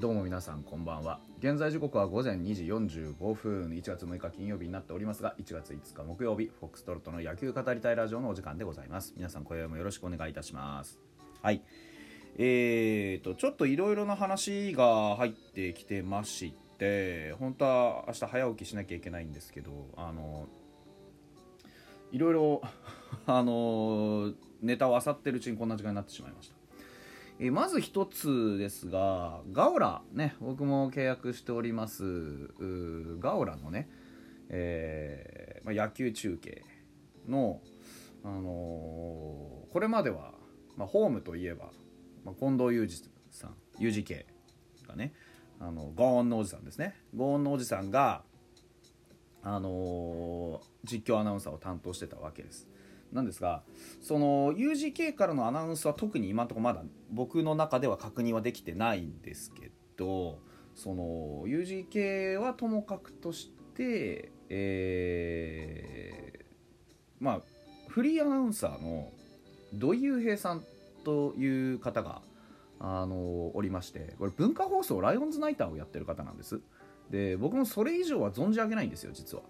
[0.00, 1.20] どうも皆さんこんばんは。
[1.38, 3.70] 現在時刻は午前2時45分。
[3.70, 9.14] 1月6日金曜日になっておりますが1月5日木曜日フォックストロットの野球語りたいラジオのお時間でございます。
[9.16, 10.98] 皆さん今宵もよろしくお願いいたします。
[11.42, 11.62] はい。
[12.36, 20.48] えーとちょっといろいろな話が入ってきてまして本当は明日早起きしなきゃいけないんですけどあの
[22.10, 22.62] いろいろ
[23.26, 26.63] あのネタを漁ってるうちにこんな時間になってしまいました。
[27.40, 32.48] えまず一つですがガオラね僕も契約しております。
[33.18, 33.88] ガオラのね、
[34.48, 36.62] えーまあ、野球中継
[37.28, 37.60] の、
[38.24, 40.34] あのー、これまでは、
[40.76, 41.72] まあ、ホームといえば、
[42.24, 44.24] まあ、近藤裕二さん UGK
[44.86, 45.12] がね
[45.58, 46.94] あのゴーンのおじさんですね。
[47.16, 48.22] ゴーンのおじさんが、
[49.42, 52.68] あのー、実況アナウンサーを担当してたわけです。
[53.14, 53.62] なんですが
[54.02, 60.40] その UGK からのアナウンスは特に今のところまだ僕の中では確認はできてないんですけど
[60.74, 66.44] その UGK はともかくとしてえー、
[67.20, 67.40] まあ
[67.88, 69.12] フリーアナウンサーの
[69.72, 70.64] 土井雄平さん
[71.04, 72.22] という方が
[72.80, 76.60] あのおりましてこれ文化放送ライオンズナイターをやってる方なんです。
[77.10, 79.42] で僕もそれ以上は存じ上げないんですよ実は。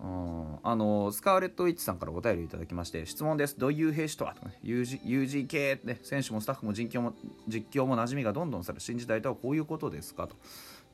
[0.00, 3.58] あのスカーレット・ウィッチさんからお便りいただきまして質問です。
[3.58, 4.34] どういう兵士とは？
[4.34, 7.14] とか、ね、UGK って選手もスタッフも実況も
[7.48, 10.26] 実況も馴染みがどんどんされ新時代とはこういうことですか？
[10.26, 10.36] と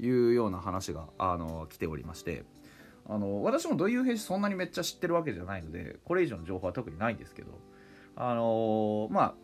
[0.03, 2.45] いうような話があの来ておりまして。
[3.09, 7.59] あの私もどういう兵士そんなにめっちゃ知ってるわけじゃないのでこれ以上の情報は特にないんですけど。
[8.17, 9.35] あのまあ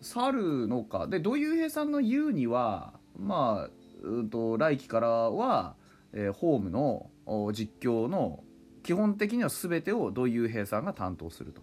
[0.00, 1.06] 猿のか。
[1.08, 3.70] で土井平さんの言うにはまあ、
[4.02, 5.74] うんと来季からは、
[6.12, 7.10] えー、ホームの
[7.52, 8.44] 実況の
[8.88, 11.60] 基本的には全てを土井雄平さんが担当すると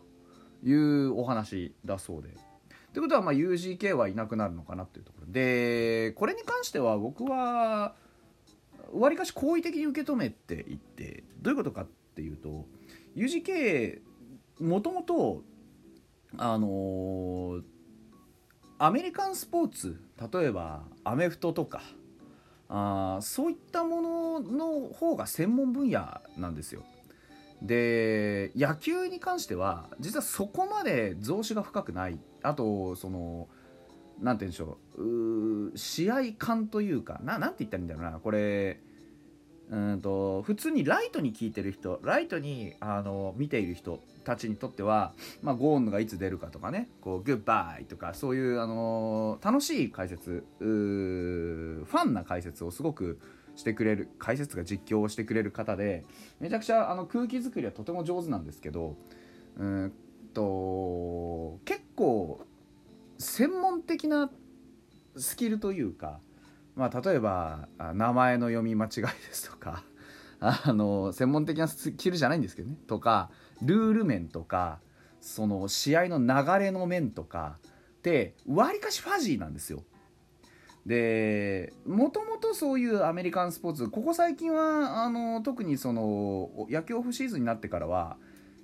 [0.63, 2.30] いうお話だそうで。
[2.94, 7.96] ということはまあ UGK はいなくなるのかなというところでこれに関しては僕は
[8.94, 12.68] わりかし好意的に受け止めていってどういうことかっていうと
[13.16, 14.02] UGK
[14.59, 15.42] もともと
[16.38, 17.63] あのー、
[18.78, 20.00] アメリカンスポーツ
[20.31, 21.81] 例えばアメフトとか
[22.69, 26.84] あそういったものの方が専門分野なんですよ。
[27.66, 32.20] で野球に関しては実はそこまで増資が深くない。
[32.44, 33.48] あとその
[34.22, 34.78] なんて言うんでしょ
[35.74, 35.78] う。
[35.78, 38.20] 試合感というかななんて言ったらいいんだろうな。
[38.20, 38.80] これ
[39.70, 46.90] うんと普通にライトに聞いてる人ライトにあの見ている人たちにとっては、まあ、ゴーンがいつ出るかとかね。
[47.02, 53.20] こうグッバイとかそういうあの楽しい解説ファンな解説をすごく
[53.56, 56.06] してくれる解説が実況をしてくれる方で
[56.40, 58.96] めちゃくちゃあの空気作りはとても上手なんですけど
[59.58, 59.94] うん
[60.34, 62.46] と結構
[63.18, 64.30] 専門的な
[65.16, 66.20] スキルというか、
[66.76, 69.84] まあ、例えば名前の読み間違いですとか
[70.42, 74.80] あの専門的なスキルじゃないんですけどねとかルール面とか
[75.22, 77.58] その試合の流れの面とか
[77.98, 79.84] ってわりかしファジーなんですよ。
[80.85, 88.18] でもともとそういうアメリカンスポーツここ最近はあの特にその野球オフシーズンになってからは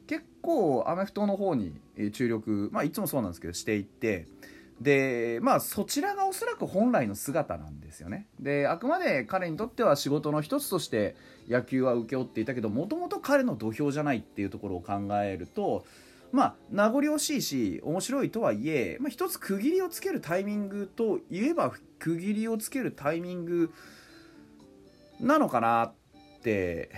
[0.05, 1.73] 結構アメフトの方に
[2.13, 4.27] 注力、まあ、いつもそうなんですけどしていって
[4.79, 8.27] でまあそちらがおそらく本来の姿なんですよね。
[8.39, 11.15] であくまで彼にとっては仕事の一つとして
[11.47, 14.93] 野球は請け負っていたけどもともと彼の土俵じゃないっていうところを考
[15.23, 15.85] えると
[16.31, 23.73] まあ名残惜しいし面白いとはいえ、まあ、一つ区切りをつけるタイミングといえば区切りをつけるタイミング
[25.19, 25.93] なのかなっ
[26.41, 26.89] て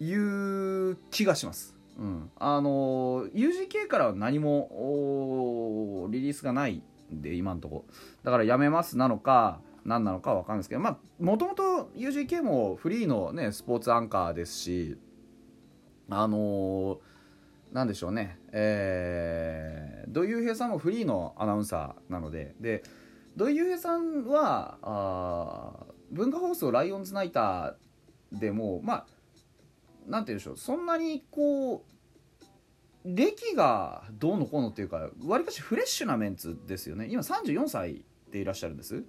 [0.00, 1.76] いう気がします。
[1.98, 6.82] うん、あの UGK からは何もリリースがない
[7.12, 7.84] んで今んとこ
[8.22, 14.96] だからやめますなのか何なのか分かんないですけどまあもともと UGK もフリーのねスポーツアンカーですし
[16.08, 16.98] あのー、
[17.72, 18.38] なんでしょうね。
[18.52, 22.54] えー、土井雄平さんもフリーのアナウンサーなので。
[22.60, 22.82] で
[23.34, 29.06] 土井雄平さんはあ文化放送ライオンズナイターでもまあ
[30.06, 30.56] なんて言うんでしょう。
[30.56, 31.92] そんなにこう
[33.04, 37.08] 歴がどうのこうのっていうかわりかしフレッシュなメンツですよね。
[37.10, 39.02] 今34歳でいらっしゃるんです。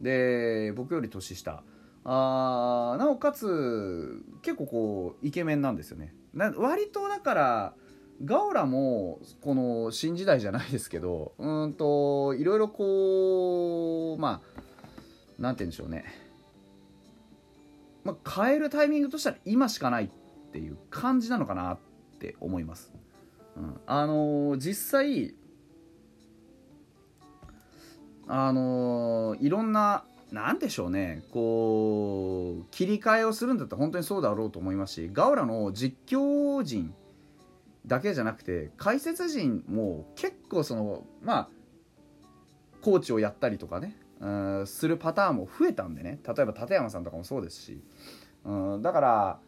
[0.00, 1.62] で僕より年下。
[2.06, 6.12] あなおかつ結構こうイケメンなんですよね。
[6.56, 7.74] 割とだから
[8.22, 16.04] ガオラもこの新時代じゃないですけどうんといろいろこうまあなんて言うんでしょうね、
[18.04, 20.08] まあ、変えるタイミングとしては今しかないっ
[20.52, 21.78] ていう感じなのかなっ
[22.20, 22.92] て思います、
[23.56, 25.34] うん、あのー、実際
[28.26, 31.22] あのー、いろんななんでしょうね。
[31.30, 36.92] こう切り替えをするんだったら本当にそうだろうと思いますしガオラの実況陣
[37.86, 41.48] だけじゃなくて解説陣も結構そのまあ
[42.82, 44.28] コーチをやったりとかねう
[44.62, 46.18] んするパターンも増えたんでね。
[46.26, 47.82] 例えば立山さんとかもそうですし。
[48.44, 49.40] うんだから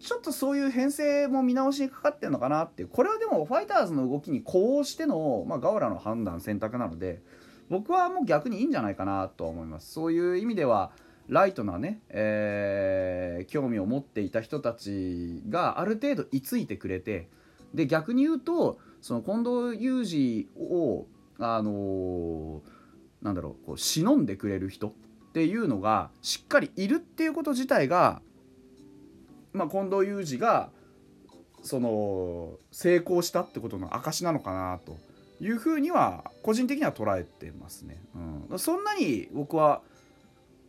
[0.00, 7.20] ちょっとそういう編成も見直しにかかってるのかなってこれはでもファイターズの動きに呼応しての、まあ、ガオラの判断選択なので
[7.68, 9.92] 僕はもう逆にいいんじゃないかなとは思います。
[9.92, 10.92] そういう意味では
[11.28, 17.28] ライトなね、えー、興味を持っていた人たちがある程度居ついてくれて
[17.74, 21.06] で逆に言うとその近藤裕二を
[21.38, 22.60] あのー、
[23.22, 24.92] なんだろうこう忍んでくれる人っ
[25.32, 28.20] ていうのがしっかりいるっていうこと自体が、
[29.52, 30.70] まあ、近藤裕二が
[31.62, 34.98] その成功したってことの証なのかなと
[35.40, 38.00] いうふうには個人的には捉えてますね。
[38.50, 39.82] うん、そんなに僕は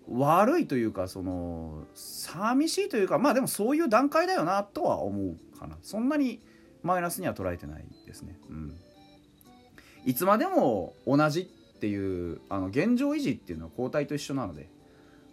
[0.10, 6.42] 悪いというかその寂しいというかまあでもそういう段階だよなとは思うかなそんなに
[6.84, 8.38] マイナスには捉えてないですね。
[8.50, 8.78] うん、
[10.06, 14.70] いつまでも同じっていうあの現状維持っていうのは交代と一緒なので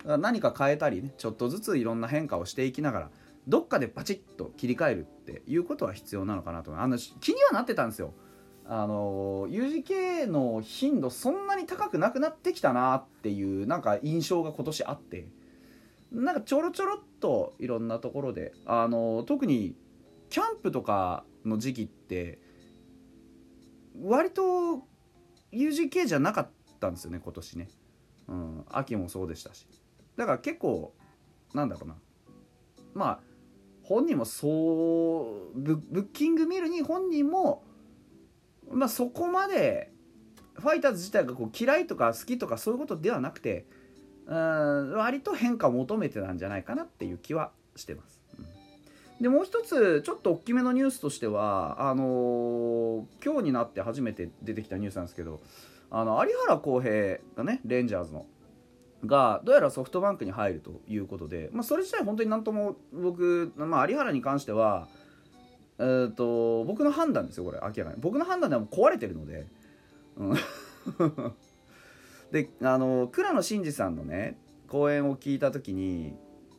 [0.05, 3.11] 何か変えたりねちょっとずついろんな変化をしていきながら
[3.47, 8.13] どっかでパチッと切り替えるっていうことは必要なのかなとあの気にはなってたんですよ。
[8.67, 15.27] あの UGK の頻度そんなに高くなくなってきたなっていうなんか印象が今年あって
[16.13, 19.75] なんかちょろちょろっといろんなところであの特に
[20.29, 22.39] キャンプとかの時期って
[24.01, 24.87] 割と
[25.53, 27.69] UGK じゃなかったんですよね今年ね、
[28.29, 29.67] うん、秋もそうでしたし。
[30.17, 30.95] だから結構
[31.55, 31.97] なんだろうな。
[32.95, 33.21] まあ
[33.83, 37.65] 本人もそうブッキング見るに本人も
[38.71, 39.93] まあ、そこまで
[40.55, 43.67] ファイターズ自体がこう嫌いとか好きとかそういうことではなくて
[44.27, 48.20] うん割と変化を求めてたんじゃないかなっていう気はしてます。
[49.21, 55.41] でもう一つちょっと大きめのニュースとしてはあのー、今日になって初めて出てきたニュースなんですけど
[55.91, 58.27] あの有原航平がねレンジャーズの
[59.05, 64.89] がどうやらソフトバンクに入るということで、まあ、それ自体本当になんとも僕、まあ、有原に関しては
[65.81, 68.03] えーと、僕の判断ですよこれ明らかに。
[68.03, 69.47] 僕の判断ではもう壊れてるので、
[70.19, 70.35] うん、
[72.31, 74.39] であの倉野真二さんのね
[74.69, 76.15] 講演を聞いた時に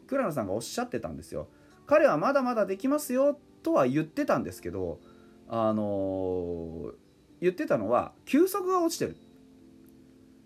[0.07, 1.47] 倉野さんがおっしゃってたんですよ。
[1.85, 4.99] 彼はまだまだできますよとは言ってたんですけど
[5.47, 6.93] あの
[7.41, 9.17] 言ってたのは球速が落ちてる。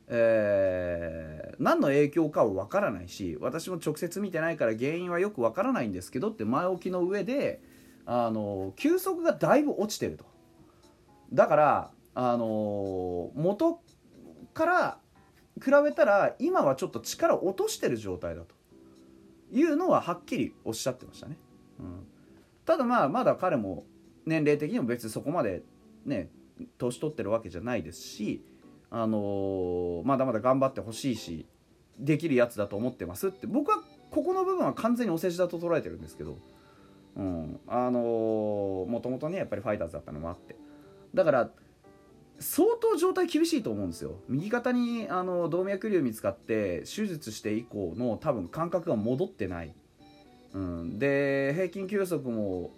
[0.08, 7.60] えー、何の影響かは分からないし私も直接見てないから原因はよく分からないんですけどって前置きの上で
[8.06, 10.26] あの球速がだいぶ落ちてると。
[11.34, 13.82] だからあの元
[14.54, 15.00] から
[15.62, 18.55] 比べたら今はちょっと力を落としてる状態だと。
[19.52, 21.38] いうのははっきりおっしゃってましたね、
[21.80, 22.08] うん、
[22.66, 23.86] ただまあまだ彼も
[24.26, 25.64] 年齢的にも別にそこまで
[26.06, 26.30] ね
[26.78, 28.44] 年取ってるわけじゃないですし
[28.90, 31.46] あのー、まだまだ頑張ってほしいし
[32.00, 33.82] できるやつだと思ってますって僕は
[34.12, 36.38] ここの部分は完全にお世辞だと捉えてるんですけど
[37.16, 40.56] うん、あのー、もともとねやっぱりファイターズだったのもあって。
[41.14, 41.50] だから
[42.40, 44.20] 相当状態厳しいと思うんですよ。
[44.28, 49.74] 右肩にあの動脈瘤見つかって手術して以降の多分感覚が戻ってない、
[50.54, 52.72] うん、で平均球速も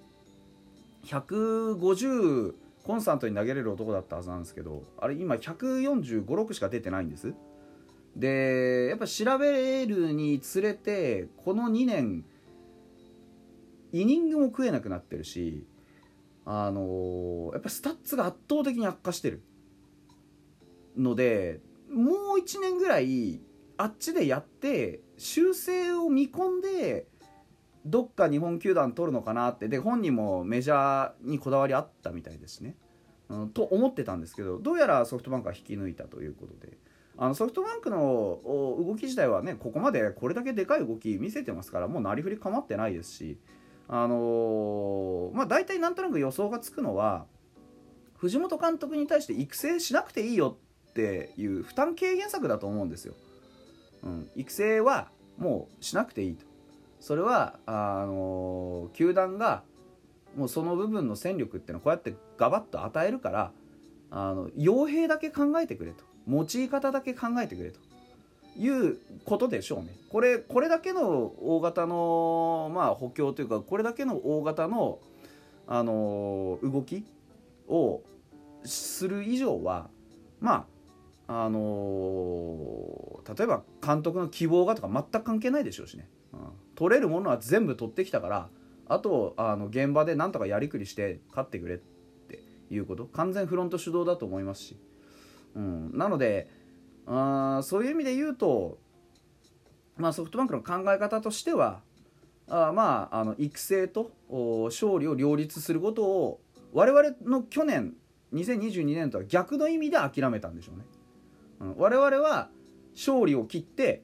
[1.05, 7.33] 150コンスタントに投げれる男だったはずなんですけどあれ今1456しか出てないんです。
[8.15, 12.25] でやっぱ調べるにつれてこの2年
[13.91, 15.65] イニングも食えなくなってるし
[16.49, 19.43] あの、やっぱスタッツが圧倒的に悪化してる
[20.97, 21.59] ので
[21.91, 23.41] もう1年ぐらい
[23.75, 27.07] あっちでやって修正を見込んで
[27.85, 29.67] どっか日本球団取るのかなって。
[29.67, 32.75] で本人もメジャーにこだわりあったみたいですね、
[33.29, 36.77] うん、と思ってたんですけどどうやらソフトバンクは引き抜いたということで。
[37.19, 43.39] あのソフトバンクの動き自体はねここまでこれだけでかい動き見せてますからもうなりふり構ってないですし
[43.89, 47.25] あのー、まあ大体なんとなく予想がつくのは
[48.17, 50.57] 藤本監督に対して育成しなくていいよ
[50.89, 53.13] っていう負担軽減策だと思うんですよ。
[54.03, 56.45] うん、育成はもうしなくていいと。
[56.99, 59.63] それはあのー、球団が
[60.35, 63.51] もうその部分の戦力っていうのはこうやってガバッと与えるから
[64.09, 67.79] あの傭兵だけ考えてくれと用い方だけ考えてくれと
[68.57, 69.95] いうことでしょうね。
[70.09, 74.99] これこれだけの大型の、まあ、補強というかこれだけの大型の、
[75.67, 77.03] あの動き
[77.67, 78.01] を
[78.63, 79.89] する以上は
[80.39, 80.65] ま
[81.27, 86.39] ああの例えば監督の希望がとか全く関係ないでしょうしね、うん、
[86.75, 88.49] 取れるものは全部取ってきたから
[88.87, 93.05] あとあの現場でなんとかやりくりして勝ってくれっていうこと。
[93.05, 94.77] 完全フロント主導だと思いますし、
[95.55, 96.49] うん、なので
[97.07, 98.77] あそういう意味で言うと、
[99.95, 101.81] まあ、ソフトバンクの考え方としては
[102.49, 104.11] あまああの育成と
[104.65, 106.41] 勝利を両立することを
[106.73, 107.93] 我々の去年
[108.33, 110.85] 2022年とは逆の意味で諦めたんでしょうね。
[111.59, 112.49] うん、我々は
[112.93, 114.03] 勝利を切って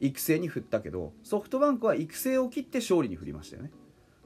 [0.00, 3.70] 育成に振ったけどソフトバンクは育成を切って勝利に振りましたよね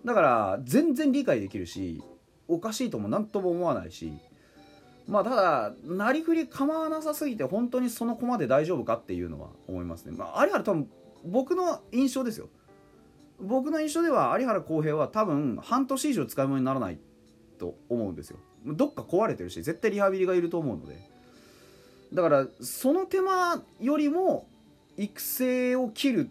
[0.04, 2.02] だから全然理解できるし
[2.46, 4.12] おかしいとも何とも思わないし
[5.08, 10.12] まあただなりふり構わなさすぎて本当にその駒で大丈夫かっていうのは思いますね。
[10.16, 10.88] まあ有原多分
[11.24, 12.48] 僕の印象ですよ。
[13.40, 16.98] 僕の印象では有原航平は多分半年以上使い物にならない
[17.58, 18.38] と思うんですよ。
[18.66, 21.00] どっか壊れてるし絶対リハビリがいると思うので。
[22.12, 24.46] だからその手間よりも
[24.96, 26.30] 育成を切る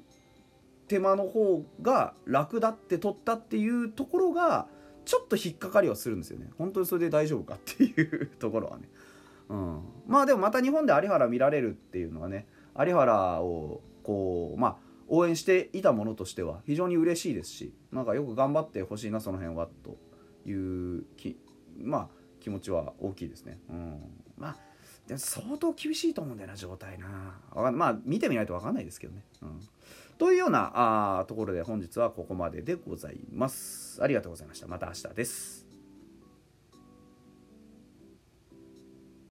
[0.88, 4.68] 手間の方が楽だって取ったっていうところが
[5.08, 6.50] ちょっと引っかかりはするんですよね。
[6.58, 8.90] 本当にそれで大丈夫かっていうところはね、
[9.48, 12.46] うん、まあでもまた日本で有原見られるっていうのはね
[12.78, 14.76] 有原をこうまあ
[15.08, 19.98] 応援していたものとしては非常に嬉しいですしなんかよく頑張ってほしいなその辺はと
[20.46, 20.52] い
[20.98, 21.38] うき
[21.82, 22.08] まあ
[22.42, 23.60] 気持ちは大きいですね。
[23.70, 24.02] うん、
[24.38, 24.58] まあ
[25.16, 27.40] 相当厳しいと思うんだよな状態な。
[27.72, 29.24] まあ見てみないと分かんないですけどね。
[29.42, 29.62] うん。
[30.18, 34.02] というようなあところで本日はここまででございます。
[34.02, 34.68] ありがとうございました。
[34.68, 35.67] また明日です。